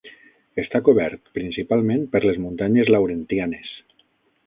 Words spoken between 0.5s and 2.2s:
Està cobert principalment